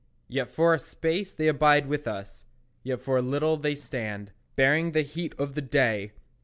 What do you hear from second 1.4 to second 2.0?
abide